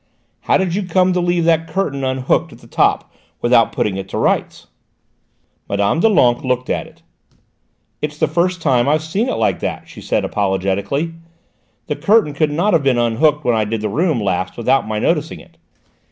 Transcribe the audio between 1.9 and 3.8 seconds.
unhooked at the top, without